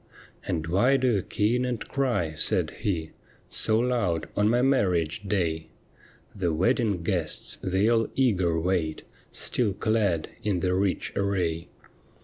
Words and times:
'And 0.47 0.65
why 0.65 0.97
do 0.97 1.11
you 1.17 1.21
keen 1.21 1.63
and 1.63 1.87
cry,' 1.87 2.33
said 2.33 2.71
he,' 2.79 3.11
So 3.51 3.77
loud 3.77 4.27
on 4.35 4.49
my 4.49 4.63
marriage 4.63 5.21
day? 5.29 5.67
The 6.33 6.51
wedding 6.51 7.03
guests, 7.03 7.59
they 7.61 7.87
all 7.87 8.07
eager 8.15 8.59
wait 8.59 9.03
Still 9.31 9.73
clad 9.75 10.29
in 10.41 10.61
their 10.61 10.73
rich 10.73 11.13
array. 11.15 11.67